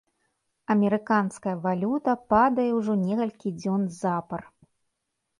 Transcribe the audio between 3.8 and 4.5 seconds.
запар.